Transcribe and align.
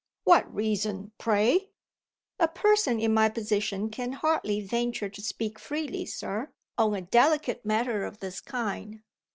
"What 0.23 0.51
reason, 0.51 1.11
pray?" 1.19 1.69
"A 2.39 2.47
person 2.47 2.99
in 2.99 3.13
my 3.13 3.29
position 3.29 3.91
can 3.91 4.13
hardly 4.13 4.59
venture 4.59 5.09
to 5.09 5.21
speak 5.21 5.59
freely, 5.59 6.07
Sir, 6.07 6.49
on 6.75 6.95
a 6.95 7.01
delicate 7.01 7.63
matter 7.63 8.03
of 8.03 8.17
this 8.19 8.41
kind." 8.41 9.03